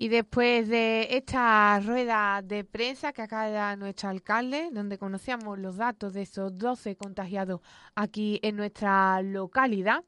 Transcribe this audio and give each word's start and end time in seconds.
Y 0.00 0.10
después 0.10 0.68
de 0.68 1.08
esta 1.10 1.80
rueda 1.80 2.40
de 2.40 2.62
prensa 2.62 3.12
que 3.12 3.20
acaba 3.20 3.46
de 3.46 3.52
dar 3.54 3.76
nuestro 3.76 4.08
alcalde, 4.08 4.68
donde 4.70 4.96
conocíamos 4.96 5.58
los 5.58 5.76
datos 5.76 6.12
de 6.12 6.22
esos 6.22 6.56
12 6.56 6.94
contagiados 6.94 7.62
aquí 7.96 8.38
en 8.44 8.54
nuestra 8.54 9.20
localidad, 9.22 10.04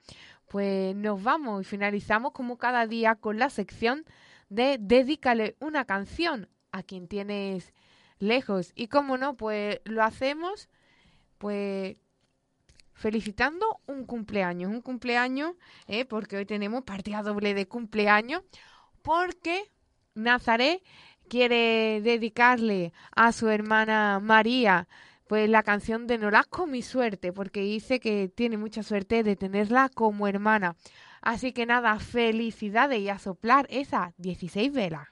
pues 0.47 0.95
nos 0.95 1.21
vamos 1.21 1.63
y 1.63 1.65
finalizamos 1.65 2.31
como 2.31 2.57
cada 2.57 2.87
día 2.87 3.17
con 3.17 3.41
la 3.41 3.51
sección 3.51 4.05
de 4.49 4.79
Dedícale 4.81 5.57
una 5.59 5.85
canción 5.87 6.49
a 6.71 6.85
quien 6.85 7.09
tienes 7.09 7.75
lejos. 8.21 8.71
Y 8.77 8.87
como 8.87 9.19
no, 9.19 9.37
pues 9.37 9.81
lo 9.83 10.05
hacemos 10.05 10.69
pues 11.39 11.97
felicitando 12.95 13.81
un 13.89 14.07
cumpleaños, 14.07 14.71
un 14.71 14.83
cumpleaños, 14.83 15.57
eh, 15.89 16.05
porque 16.05 16.37
hoy 16.37 16.47
tenemos 16.47 16.85
partida 16.85 17.25
doble 17.25 17.55
de 17.55 17.67
cumpleaños, 17.67 18.45
porque 19.03 19.69
Nazaret 20.23 20.83
quiere 21.29 22.01
dedicarle 22.03 22.93
a 23.15 23.33
su 23.33 23.49
hermana 23.49 24.21
María 24.21 24.89
pues 25.31 25.49
la 25.49 25.63
canción 25.63 26.09
de 26.09 26.19
Norasco 26.19 26.67
mi 26.67 26.83
suerte, 26.83 27.33
porque 27.33 27.61
dice 27.61 28.01
que 28.01 28.29
tiene 28.29 28.57
mucha 28.57 28.83
suerte 28.83 29.23
de 29.23 29.37
tenerla 29.37 29.89
como 29.89 30.27
hermana. 30.27 30.75
Así 31.23 31.53
que 31.53 31.67
nada, 31.67 31.97
felicidades 32.01 32.99
y 32.99 33.09
a 33.11 33.21
soplar 33.21 33.69
esas 33.71 34.13
16 34.17 34.73
velas. 34.73 35.07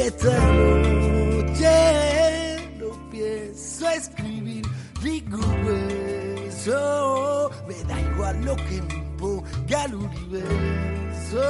Esta 0.00 0.32
noche 0.54 1.76
no 2.78 2.88
pienso 3.10 3.86
escribir 3.90 4.64
ningún 5.02 5.64
beso. 5.66 7.50
Me 7.68 7.74
da 7.84 8.00
igual 8.00 8.42
lo 8.42 8.56
que 8.56 8.80
me 8.80 8.94
imponga 8.94 9.84
el 9.84 9.94
universo. 9.96 11.44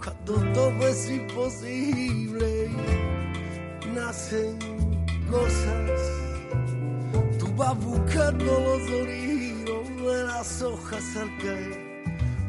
Cuando 0.00 0.34
todo 0.52 0.88
es 0.88 1.10
imposible, 1.10 2.70
nacen 3.92 4.56
cosas. 5.28 5.90
Tú 7.40 7.52
vas 7.56 7.76
buscando 7.78 8.44
los 8.44 8.80
sonidos 8.88 9.88
de 10.06 10.22
las 10.22 10.62
hojas 10.62 11.16
al 11.16 11.36
caer. 11.38 11.82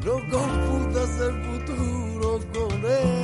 No 0.05 0.13
confundas 0.29 1.19
el 1.21 1.43
futuro 1.43 2.39
con 2.53 2.85
él 2.85 3.14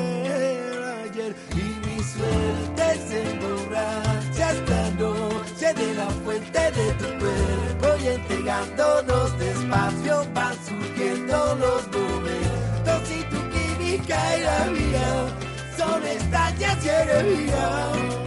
suerte 2.14 3.00
se 3.08 3.32
emborracha 3.32 4.52
esta 4.52 4.92
noche 4.92 5.74
de 5.74 5.94
la 5.96 6.10
fuente 6.24 6.60
de 6.60 6.94
tu 6.94 7.06
cuerpo 7.20 7.88
y 8.04 8.08
entregándonos 8.08 9.40
despacio 9.40 10.26
van 10.34 10.56
surgiendo 10.68 11.56
los 11.56 11.88
momentos 11.88 13.12
y 13.18 13.24
tu 13.32 13.40
química 13.54 14.38
y 14.38 14.42
la 14.44 14.66
mía 14.72 15.10
son 15.78 16.04
extrañas 16.06 16.86
y 16.86 16.90
energía 16.90 18.21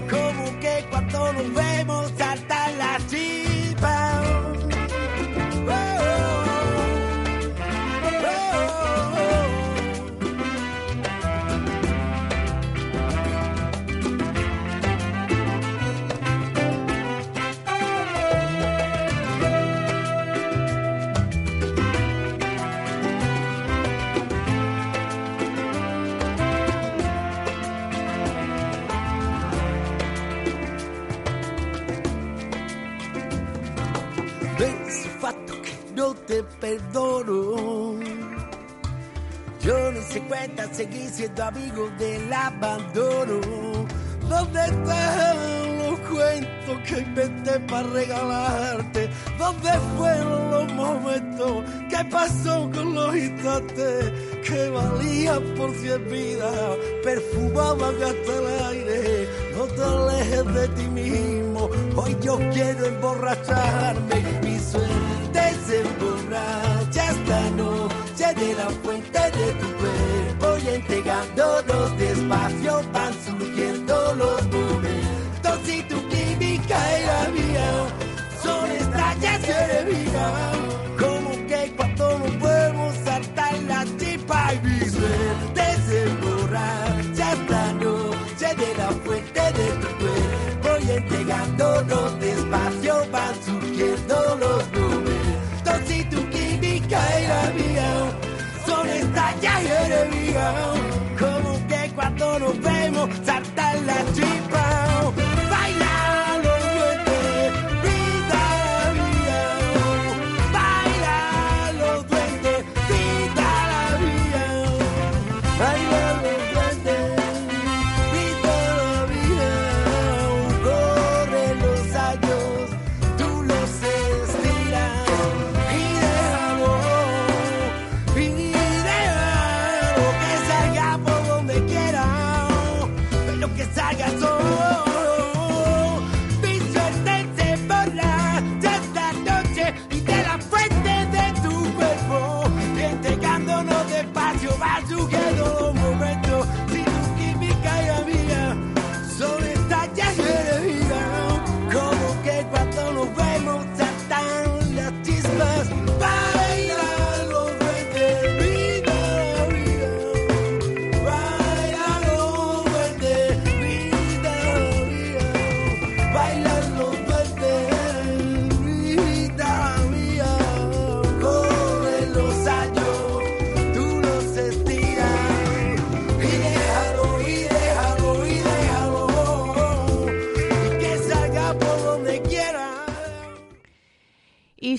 perdono. 36.64 38.00
Yo 39.60 39.92
no 39.92 40.00
sé 40.02 40.20
cuenta 40.22 40.66
seguir 40.72 41.10
siendo 41.10 41.44
amigo 41.44 41.90
del 41.98 42.32
abandono. 42.32 43.40
¿Dónde 44.28 44.60
están 44.64 45.78
los 45.78 46.00
cuentos 46.00 46.76
que 46.86 47.00
inventé 47.00 47.60
para 47.60 47.88
regalarte? 47.88 49.10
¿Dónde 49.38 49.70
fueron 49.96 50.50
los 50.50 50.72
momentos? 50.72 51.64
¿Qué 51.90 52.02
pasó 52.10 52.70
con 52.70 52.94
los 52.94 53.14
instantes 53.14 54.12
que 54.46 54.70
valían 54.70 55.42
por 55.56 55.70
cien 55.74 56.08
vidas? 56.08 56.78
Perfumaban 57.02 57.94
hasta 58.02 58.32
el 58.38 58.46
aire. 58.70 59.28
No 59.54 59.64
te 59.66 59.82
alejes 59.82 60.54
de 60.54 60.68
ti 60.68 60.88
mismo. 60.88 61.68
Hoy 61.96 62.16
yo 62.22 62.38
quiero 62.54 62.86
emborracharme. 62.86 64.40
Mi 64.42 64.58
suerte 64.58 65.42
se 65.66 65.82
de 68.46 68.54
la 68.54 68.68
fuente 68.82 69.18
de 69.18 69.52
tu 69.60 69.68
cuerpo 69.80 70.58
y 70.64 70.68
entregándonos 70.74 71.98
despacio 71.98 72.82
van 72.92 73.14
surgiendo 73.24 74.14
los 74.16 74.42
momentos. 74.48 75.68
Y 75.68 75.82
tu 75.84 75.96
química 76.08 76.78
y 76.98 77.06
la 77.06 77.22
mía 77.36 77.68
son 78.42 78.70
extrañas 78.70 79.40
y 79.48 79.52
enemigos 79.64 80.34
como 81.00 81.30
que 81.46 81.72
cuando 81.76 82.18
nos 82.18 82.30
podemos 82.32 82.94
saltar 83.04 83.54
la 83.66 83.84
chispa 83.98 84.52
y 84.54 84.66
mi 84.66 84.80
suerte 84.90 85.64
se 85.86 86.02
emborracha 86.02 87.32
esta 87.32 87.72
noche 87.84 88.48
de 88.62 88.74
la 88.76 88.88
fuente 89.04 89.40
de 89.58 89.68
tu 89.82 89.88
cuerpo 90.00 90.70
y 90.86 90.90
entregándonos 90.90 92.20
despacio 92.20 92.94
van 93.10 93.34
surgiendo 93.46 94.36
los 94.38 94.72
momentos 94.72 95.03
saltan 103.94 104.24
la 104.28 104.33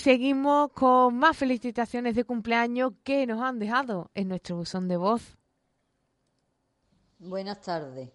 seguimos 0.06 0.72
con 0.74 1.18
más 1.18 1.36
felicitaciones 1.36 2.13
de 2.13 2.25
cumpleaños 2.25 2.94
que 3.04 3.25
nos 3.25 3.42
han 3.42 3.57
dejado 3.57 4.12
en 4.13 4.28
nuestro 4.28 4.56
buzón 4.57 4.88
de 4.88 4.98
voz. 4.98 5.36
Buenas 7.18 7.60
tardes. 7.62 8.12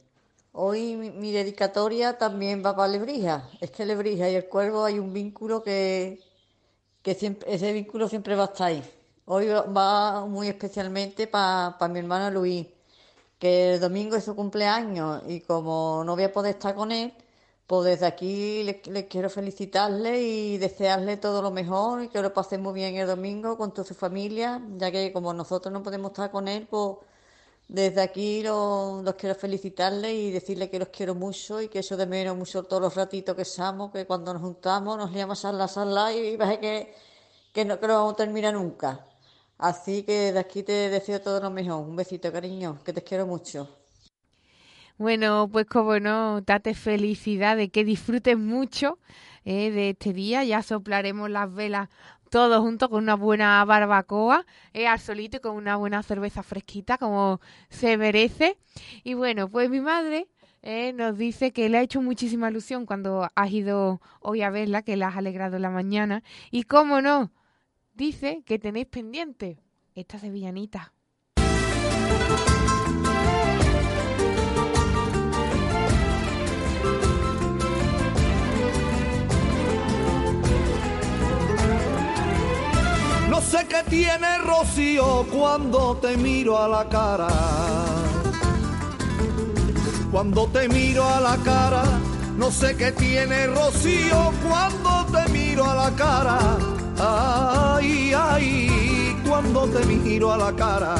Hoy 0.52 0.94
mi, 0.94 1.32
dedicatoria 1.32 2.16
también 2.16 2.62
va 2.64 2.76
para 2.76 2.86
Lebrija. 2.92 3.48
Es 3.60 3.72
que 3.72 3.84
Lebrija 3.84 4.30
y 4.30 4.36
el 4.36 4.46
cuervo 4.46 4.84
hay 4.84 5.00
un 5.00 5.12
vínculo 5.12 5.64
que, 5.64 6.20
que 7.02 7.14
siempre, 7.16 7.52
ese 7.52 7.72
vínculo 7.72 8.08
siempre 8.08 8.36
va 8.36 8.44
a 8.44 8.46
estar 8.46 8.68
ahí. 8.68 8.84
Hoy 9.24 9.48
va 9.48 10.24
muy 10.26 10.46
especialmente 10.46 11.26
para 11.26 11.88
mi 11.88 11.98
hermano 11.98 12.30
Luis, 12.30 12.68
que 13.36 13.74
el 13.74 13.80
domingo 13.80 14.14
es 14.14 14.22
su 14.22 14.36
cumpleaños 14.36 15.24
y 15.26 15.40
como 15.40 16.04
no 16.06 16.14
voy 16.14 16.22
a 16.22 16.32
poder 16.32 16.54
estar 16.54 16.72
con 16.72 16.92
él, 16.92 17.12
pues 17.70 17.84
desde 17.84 18.06
aquí 18.06 18.64
les, 18.64 19.04
quiero 19.06 19.30
felicitarle 19.30 20.20
y 20.20 20.58
desearle 20.58 21.18
todo 21.18 21.40
lo 21.40 21.52
mejor 21.52 22.02
y 22.02 22.08
que 22.08 22.20
lo 22.20 22.34
pase 22.34 22.58
muy 22.58 22.74
bien 22.74 22.96
el 22.96 23.06
domingo 23.06 23.56
con 23.56 23.72
toda 23.72 23.86
su 23.86 23.94
familia, 23.94 24.60
ya 24.76 24.90
que 24.90 25.12
como 25.12 25.32
nosotros 25.32 25.72
no 25.72 25.80
podemos 25.80 26.10
estar 26.10 26.32
con 26.32 26.48
él, 26.48 26.66
pues 26.68 26.96
desde 27.68 28.00
aquí 28.02 28.42
los, 28.42 29.14
quiero 29.14 29.36
felicitarle 29.36 30.12
y 30.12 30.32
decirle 30.32 30.68
que 30.68 30.80
los 30.80 30.88
quiero 30.88 31.14
mucho 31.14 31.60
y 31.60 31.68
que 31.68 31.78
eso 31.78 31.96
de 31.96 32.06
menos 32.06 32.36
mucho 32.36 32.64
todos 32.64 32.82
los 32.82 32.96
ratitos 32.96 33.36
que 33.36 33.42
estamos, 33.42 33.92
que 33.92 34.04
cuando 34.04 34.32
nos 34.32 34.42
juntamos 34.42 34.98
nos 34.98 35.12
liamos 35.12 35.44
a 35.44 35.52
la 35.52 35.68
sala 35.68 36.12
y 36.12 36.36
ves 36.36 36.58
que, 36.58 36.94
que 37.52 37.64
no, 37.64 37.78
que 37.78 37.86
vamos 37.86 38.14
a 38.14 38.16
terminar 38.16 38.54
nunca. 38.54 39.06
Así 39.58 40.02
que 40.02 40.32
desde 40.32 40.38
aquí 40.40 40.64
te 40.64 40.72
deseo 40.90 41.20
todo 41.20 41.40
lo 41.40 41.50
mejor. 41.50 41.86
Un 41.86 41.94
besito, 41.94 42.32
cariño, 42.32 42.80
que 42.84 42.92
te 42.92 43.04
quiero 43.04 43.26
mucho. 43.26 43.79
Bueno, 45.00 45.48
pues 45.50 45.64
como 45.64 45.98
no, 45.98 46.42
date 46.42 46.74
felicidad 46.74 47.56
de 47.56 47.70
que 47.70 47.86
disfrutes 47.86 48.36
mucho 48.36 48.98
eh, 49.46 49.70
de 49.70 49.90
este 49.90 50.12
día. 50.12 50.44
Ya 50.44 50.62
soplaremos 50.62 51.30
las 51.30 51.54
velas 51.54 51.88
todos 52.28 52.60
juntos 52.60 52.90
con 52.90 53.04
una 53.04 53.14
buena 53.16 53.64
barbacoa, 53.64 54.44
eh, 54.74 54.86
al 54.86 55.00
solito 55.00 55.38
y 55.38 55.40
con 55.40 55.56
una 55.56 55.76
buena 55.76 56.02
cerveza 56.02 56.42
fresquita, 56.42 56.98
como 56.98 57.40
se 57.70 57.96
merece. 57.96 58.58
Y 59.02 59.14
bueno, 59.14 59.48
pues 59.48 59.70
mi 59.70 59.80
madre 59.80 60.28
eh, 60.60 60.92
nos 60.92 61.16
dice 61.16 61.50
que 61.50 61.70
le 61.70 61.78
ha 61.78 61.82
hecho 61.82 62.02
muchísima 62.02 62.50
ilusión 62.50 62.84
cuando 62.84 63.26
has 63.34 63.50
ido 63.50 64.02
hoy 64.20 64.42
a 64.42 64.50
verla, 64.50 64.82
que 64.82 64.98
la 64.98 65.08
has 65.08 65.16
alegrado 65.16 65.58
la 65.58 65.70
mañana. 65.70 66.22
Y 66.50 66.64
cómo 66.64 67.00
no, 67.00 67.32
dice 67.94 68.42
que 68.44 68.58
tenéis 68.58 68.88
pendiente 68.88 69.62
esta 69.94 70.18
sevillanita. 70.18 70.92
No 83.40 83.46
sé 83.46 83.66
qué 83.66 83.82
tiene 83.88 84.38
Rocío 84.44 85.26
cuando 85.32 85.96
te 85.96 86.14
miro 86.18 86.62
a 86.62 86.68
la 86.68 86.86
cara. 86.90 87.28
Cuando 90.12 90.46
te 90.48 90.68
miro 90.68 91.08
a 91.08 91.20
la 91.20 91.38
cara, 91.38 91.82
no 92.36 92.50
sé 92.50 92.76
qué 92.76 92.92
tiene 92.92 93.46
Rocío 93.46 94.30
cuando 94.46 95.06
te 95.06 95.32
miro 95.32 95.64
a 95.64 95.74
la 95.74 95.90
cara. 95.96 96.38
Ay, 96.98 98.12
ay, 98.14 99.16
cuando 99.26 99.66
te 99.68 99.86
miro 99.86 100.32
a 100.32 100.36
la 100.36 100.52
cara. 100.52 100.94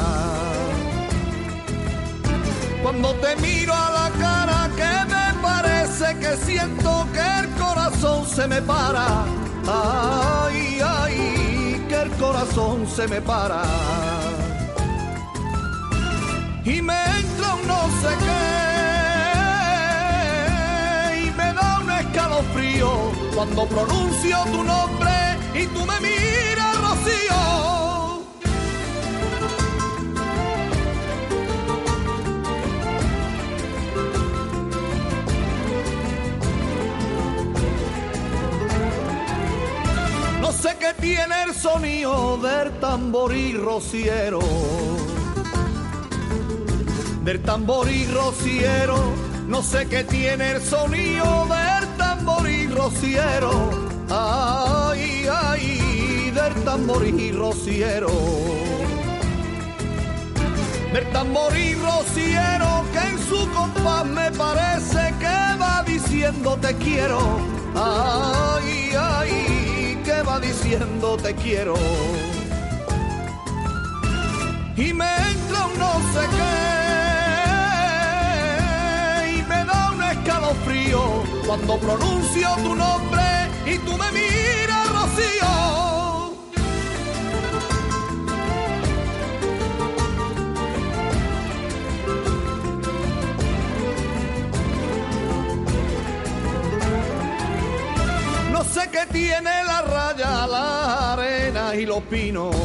Cuando 2.83 3.15
te 3.17 3.37
miro 3.37 3.75
a 3.75 3.91
la 3.91 4.11
cara, 4.19 4.71
que 4.79 5.15
me 5.15 5.43
parece 5.43 6.19
que 6.19 6.37
siento 6.39 7.07
que 7.13 7.41
el 7.41 7.51
corazón 7.63 8.27
se 8.27 8.49
me 8.49 8.63
para. 8.63 9.27
Ay, 9.69 10.81
ay 10.83 11.40
el 12.03 12.11
corazón 12.13 12.87
se 12.87 13.07
me 13.09 13.21
para. 13.21 13.63
Y 16.65 16.83
me 16.83 16.95
entra 17.19 17.55
un 17.55 17.67
no 17.67 17.81
sé 18.03 18.09
qué, 18.25 18.43
y 21.27 21.31
me 21.39 21.53
da 21.53 21.81
un 21.83 21.91
escalofrío 21.91 22.91
cuando 23.35 23.67
pronuncio 23.67 24.39
tu 24.53 24.63
nombre 24.63 25.11
y 25.55 25.67
tú 25.67 25.81
me 25.87 26.01
miras, 26.01 26.81
Rocío. 26.81 27.80
Sé 40.61 40.77
qué 40.79 40.93
tiene 41.01 41.45
el 41.45 41.55
sonido 41.55 42.37
del 42.37 42.71
tamboril 42.81 43.63
rociero. 43.63 44.41
Del 47.25 47.41
tamboril 47.41 48.13
rociero, 48.13 48.97
no 49.47 49.63
sé 49.63 49.87
qué 49.87 50.05
tiene 50.05 50.53
el 50.53 50.63
sonido 50.63 51.47
del 51.47 51.89
tamboril 51.97 52.77
rociero. 52.77 53.51
Ay, 54.11 55.27
ay, 55.33 56.31
del 56.35 56.55
tamboril 56.63 57.39
rociero. 57.39 58.11
Del 60.93 61.11
tamboril 61.11 61.79
rociero 61.81 62.85
que 62.93 62.99
en 62.99 63.19
su 63.19 63.51
compás 63.53 64.05
me 64.05 64.31
parece 64.33 65.15
que 65.21 65.59
va 65.59 65.83
diciendo 65.87 66.59
te 66.61 66.75
quiero. 66.75 67.60
Te 70.71 71.35
quiero. 71.35 71.75
Y 74.77 74.93
me 74.93 75.05
entra 75.05 75.67
un 75.67 75.79
no 75.79 75.93
sé 76.13 76.21
qué 76.37 76.53
y 79.37 79.43
me 79.49 79.65
da 79.65 79.91
un 79.93 80.03
escalofrío 80.03 81.03
cuando 81.47 81.77
pronuncio 81.79 82.49
tu 82.63 82.75
nombre 82.77 83.51
y 83.67 83.79
tú 83.79 83.99
me 83.99 84.13
miras, 84.13 84.89
Rocío. 84.93 85.81
sé 98.73 98.89
que 98.89 99.05
tiene 99.13 99.65
arena 101.71 101.83
y 101.83 101.87
los 101.87 102.03
pinos. 102.05 102.57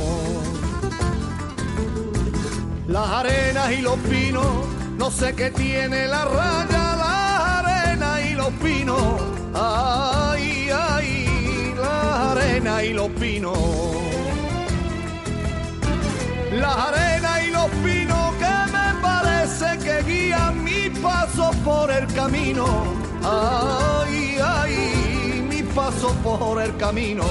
Las 2.87 3.07
arenas 3.07 3.71
y 3.71 3.81
los 3.81 3.97
pinos, 3.97 4.45
no 4.97 5.11
sé 5.11 5.33
qué 5.35 5.51
tiene 5.51 6.07
la 6.07 6.25
raya, 6.25 6.95
la 6.95 7.59
arena 7.59 8.21
y 8.21 8.33
los 8.33 8.51
pinos. 8.63 9.21
Ay, 9.53 10.69
ay, 10.71 11.73
la 11.77 12.31
arena 12.31 12.83
y 12.83 12.93
los 12.93 13.09
pinos. 13.09 13.57
Las 16.51 16.77
arenas 16.77 17.43
y 17.43 17.51
los 17.51 17.69
pinos 17.83 18.33
que 18.39 18.71
me 18.71 19.01
parece 19.01 19.77
que 19.83 20.03
guían 20.03 20.63
mi 20.63 20.89
paso 21.01 21.51
por 21.63 21.91
el 21.91 22.07
camino. 22.13 22.65
Ay, 23.23 24.37
ay 24.41 25.05
paso 25.75 26.07
por 26.23 26.61
el 26.61 26.73
camino 26.77 27.25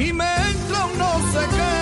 y 0.00 0.12
me 0.12 0.32
entra 0.50 0.84
un 0.84 0.96
no 0.96 1.12
sé 1.32 1.40
qué 1.56 1.74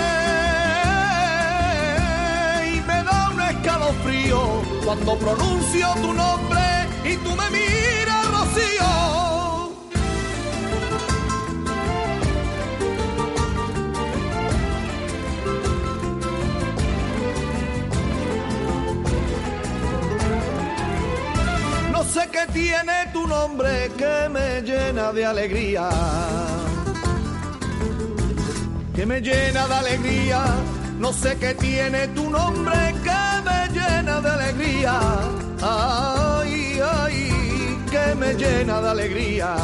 y 2.73 2.81
me 2.81 3.03
da 3.03 3.29
un 3.31 3.41
escalofrío 3.41 4.39
cuando 4.83 5.19
pronuncio 5.19 5.87
tu 6.01 6.13
nombre 6.13 6.87
y 7.05 7.15
tú 7.17 7.35
me 7.35 7.49
miras, 7.51 8.27
Rocío. 8.31 8.91
sé 22.13 22.29
que 22.31 22.47
tiene 22.53 23.05
tu 23.11 23.27
nombre 23.27 23.91
que 23.97 24.29
me 24.29 24.61
llena 24.61 25.11
de 25.11 25.25
alegría. 25.25 25.89
Que 28.97 29.05
me 29.05 29.21
llena 29.21 29.67
de 29.67 29.75
alegría. 29.75 30.43
No 30.99 31.13
sé 31.13 31.37
qué 31.37 31.53
tiene 31.53 32.07
tu 32.09 32.29
nombre 32.31 32.95
que 33.05 33.21
me 33.47 33.59
llena 33.79 34.19
de 34.21 34.29
alegría. 34.29 34.99
Ay, 35.61 36.81
ay, 36.83 37.77
que 37.91 38.15
me 38.15 38.33
llena 38.33 38.81
de 38.81 38.89
alegría. 38.89 39.55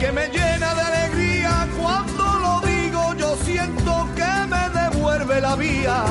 Que 0.00 0.10
me 0.10 0.26
llena 0.26 0.74
de 0.74 0.82
alegría 0.82 1.68
cuando 1.80 2.24
lo 2.44 2.54
digo, 2.66 3.14
yo 3.14 3.36
siento 3.44 4.08
que 4.16 4.32
me 4.52 4.64
devuelve 4.80 5.40
la 5.40 5.54
vía. 5.54 6.04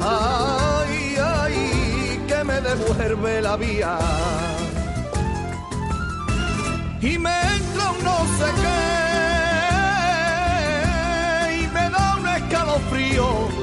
Ay, 0.00 1.16
ay 1.18 1.82
me 2.44 2.60
devuelve 2.60 3.40
la 3.40 3.56
vía. 3.56 3.98
y 7.00 7.18
me 7.18 7.30
entra 7.56 7.90
un 7.90 8.04
no 8.04 8.18
sé 8.38 8.48
qué 8.62 9.01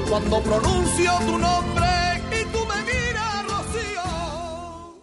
cuando 0.08 0.42
pronuncio 0.42 1.12
tu 1.26 1.38
nombre 1.38 1.88
y 2.30 2.44
tú 2.52 2.58
me 2.66 2.82
miras, 2.82 3.44
Rocío. 3.44 5.02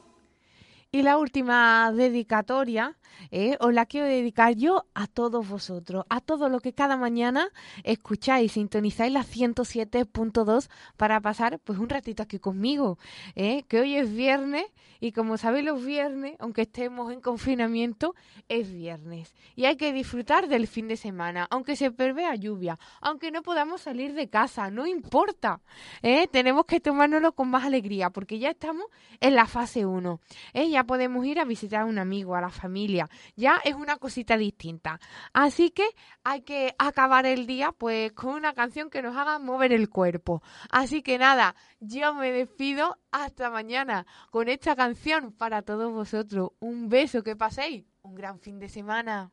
Y 0.91 1.01
la 1.01 1.17
última 1.17 1.91
dedicatoria 1.93 2.97
¿eh? 3.31 3.57
os 3.59 3.73
la 3.73 3.85
quiero 3.85 4.07
dedicar 4.07 4.55
yo 4.55 4.85
a 4.93 5.07
todos 5.07 5.47
vosotros, 5.47 6.05
a 6.09 6.21
todo 6.21 6.49
lo 6.49 6.59
que 6.59 6.73
cada 6.73 6.97
mañana 6.97 7.49
escucháis, 7.83 8.53
sintonizáis 8.53 9.11
la 9.11 9.23
107.2 9.23 10.69
para 10.97 11.19
pasar 11.21 11.59
pues 11.59 11.79
un 11.79 11.89
ratito 11.89 12.23
aquí 12.23 12.39
conmigo, 12.39 12.97
¿eh? 13.35 13.63
que 13.67 13.79
hoy 13.79 13.95
es 13.95 14.13
viernes 14.13 14.65
y 14.99 15.11
como 15.11 15.37
sabéis 15.37 15.65
los 15.65 15.83
viernes, 15.83 16.35
aunque 16.39 16.63
estemos 16.63 17.11
en 17.11 17.21
confinamiento, 17.21 18.15
es 18.47 18.71
viernes 18.71 19.33
y 19.55 19.65
hay 19.65 19.75
que 19.75 19.93
disfrutar 19.93 20.47
del 20.47 20.67
fin 20.67 20.87
de 20.87 20.97
semana, 20.97 21.47
aunque 21.49 21.75
se 21.75 21.91
prevea 21.91 22.35
lluvia, 22.35 22.79
aunque 23.01 23.31
no 23.31 23.41
podamos 23.41 23.81
salir 23.81 24.13
de 24.13 24.29
casa, 24.29 24.69
no 24.69 24.87
importa, 24.87 25.61
¿eh? 26.01 26.27
tenemos 26.27 26.65
que 26.65 26.79
tomárnoslo 26.79 27.33
con 27.33 27.49
más 27.49 27.65
alegría 27.65 28.09
porque 28.09 28.39
ya 28.39 28.49
estamos 28.51 28.85
en 29.19 29.35
la 29.35 29.45
fase 29.45 29.85
1, 29.85 30.19
¿eh? 30.53 30.69
ya 30.69 30.83
podemos 30.83 31.25
ir 31.25 31.39
a 31.39 31.45
visitar 31.45 31.81
a 31.81 31.85
un 31.85 31.99
amigo, 31.99 32.35
a 32.35 32.41
la 32.41 32.49
familia, 32.49 33.06
ya 33.35 33.59
es 33.63 33.75
una 33.75 33.97
cosita 33.97 34.37
distinta. 34.37 34.99
Así 35.33 35.71
que 35.71 35.87
hay 36.23 36.41
que 36.41 36.75
acabar 36.77 37.25
el 37.25 37.47
día 37.47 37.71
pues 37.71 38.11
con 38.13 38.35
una 38.35 38.53
canción 38.53 38.89
que 38.89 39.01
nos 39.01 39.15
haga 39.15 39.39
mover 39.39 39.73
el 39.73 39.89
cuerpo. 39.89 40.41
Así 40.69 41.01
que 41.01 41.17
nada, 41.17 41.55
yo 41.79 42.13
me 42.13 42.31
despido 42.31 42.97
hasta 43.11 43.49
mañana 43.49 44.05
con 44.31 44.49
esta 44.49 44.75
canción 44.75 45.31
para 45.31 45.61
todos 45.61 45.91
vosotros. 45.91 46.51
Un 46.59 46.89
beso, 46.89 47.23
que 47.23 47.35
paséis 47.35 47.85
un 48.01 48.15
gran 48.15 48.39
fin 48.39 48.59
de 48.59 48.69
semana. 48.69 49.31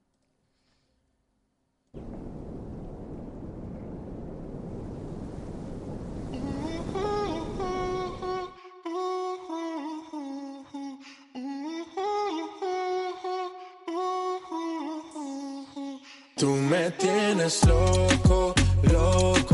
Tú 16.37 16.51
me 16.51 16.91
tienes 16.91 17.65
loco, 17.65 18.55
loco 18.83 19.54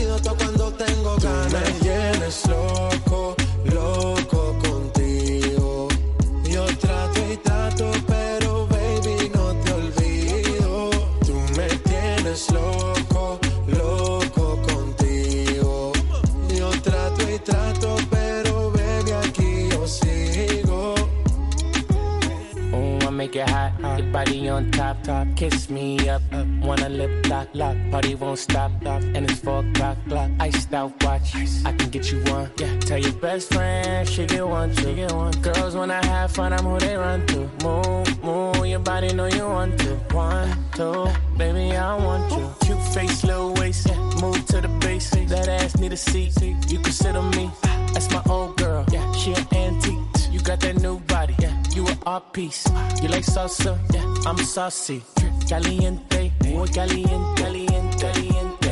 antídoto 0.00 0.34
cuando 0.36 0.72
tengo 0.72 1.16
ganas. 1.16 1.52
Me 1.52 1.72
tienes 1.80 2.48
loco, 2.48 3.36
loco 3.64 4.56
contigo. 4.62 5.88
Yo 6.44 6.64
trato 6.78 7.20
y 7.30 7.36
trato, 7.36 7.90
pero 8.06 8.66
baby 8.66 9.30
no 9.34 9.54
te 9.62 9.72
olvido. 9.72 10.90
Tú 11.26 11.34
me 11.56 11.68
tienes 11.68 12.50
loco, 12.50 13.38
loco 13.66 14.62
contigo. 14.62 15.92
Yo 16.56 16.70
trato 16.82 17.30
y 17.30 17.38
trato, 17.38 17.96
pero 18.10 18.70
baby 18.70 19.12
aquí 19.12 19.68
yo 19.70 19.86
sigo. 19.86 20.94
Ooh, 22.72 22.98
I 23.06 23.10
make 23.10 23.36
it 23.36 23.48
hot. 23.48 23.72
Your 23.98 24.10
body 24.10 24.48
on 24.48 24.70
top, 24.70 25.02
top. 25.02 25.26
Kiss 25.36 25.68
me 25.68 26.08
up, 26.08 26.19
lip 26.90 27.26
lock, 27.28 27.48
lock. 27.54 27.76
Party 27.90 28.14
won't 28.14 28.38
stop, 28.38 28.70
stop. 28.80 29.02
And 29.02 29.30
it's 29.30 29.40
four 29.40 29.60
o'clock, 29.64 29.96
clock. 30.08 30.30
Iced 30.40 30.74
out 30.74 30.92
watch. 31.04 31.34
I 31.64 31.72
can 31.72 31.90
get 31.90 32.10
you 32.10 32.18
one. 32.24 32.50
Yeah. 32.58 32.78
Tell 32.80 32.98
your 32.98 33.12
best 33.14 33.52
friend 33.52 34.08
she 34.08 34.26
get 34.26 34.46
one, 34.46 34.74
she 34.76 34.94
get 34.94 35.12
one. 35.12 35.32
Girls 35.42 35.74
wanna 35.74 36.04
have 36.04 36.30
fun, 36.32 36.52
I'm 36.52 36.64
who 36.64 36.78
they 36.78 36.96
run 36.96 37.26
to. 37.26 37.50
Move, 37.64 38.24
move. 38.24 38.66
Your 38.66 38.78
body 38.80 39.12
know 39.12 39.26
you 39.26 39.46
want 39.46 39.78
to. 39.80 39.94
One, 40.14 40.48
two, 40.74 41.06
baby 41.36 41.76
I 41.76 41.96
want 41.96 42.30
you. 42.32 42.50
Cute 42.64 42.82
face, 42.94 43.24
little 43.24 43.52
waist. 43.54 43.88
Yeah. 43.88 43.98
Move 44.20 44.44
to 44.46 44.60
the 44.60 44.68
base. 44.80 45.10
That 45.10 45.48
ass 45.48 45.76
need 45.78 45.92
a 45.92 45.96
seat. 45.96 46.40
You 46.42 46.78
can 46.78 46.92
sit 46.92 47.16
on 47.16 47.30
me. 47.30 47.50
Ah. 47.64 47.90
That's 47.92 48.10
my 48.10 48.22
old 48.28 48.56
girl. 48.56 48.84
Yeah. 48.92 49.10
She 49.12 49.32
an 49.32 49.46
antique. 49.52 49.98
Ah. 50.14 50.30
You 50.30 50.40
got 50.40 50.60
that 50.60 50.80
new 50.80 50.98
body. 51.00 51.34
Yeah. 51.38 51.54
You 51.72 51.86
an 51.88 51.98
art 52.06 52.32
piece. 52.32 52.64
Ah. 52.68 53.02
You 53.02 53.08
like 53.08 53.24
salsa? 53.24 53.78
Yeah. 53.92 54.28
I'm 54.28 54.38
saucy. 54.38 55.02
Caliente. 55.48 56.32
Muy 56.50 56.68
caliente. 56.70 57.42
Caliente. 57.42 57.96
Caliente. 57.98 58.68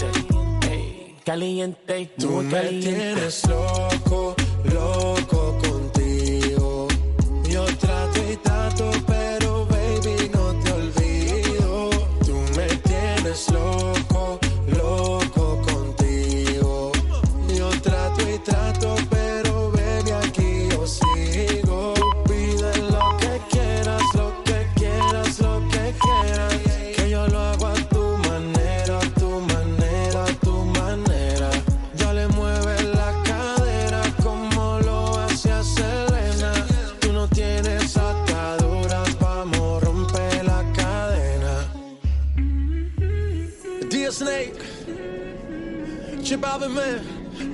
Caliente. 0.00 1.16
Caliente. 1.24 2.10
Tú 2.18 2.30
Muy 2.30 2.44
me 2.44 2.50
caliente. 2.52 2.90
tienes 3.14 3.48
loco, 3.48 4.34
loco 4.64 5.58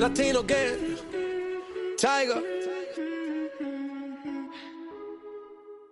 Latino 0.01 0.43
Gang, 0.43 0.97
Tiger. 1.99 2.50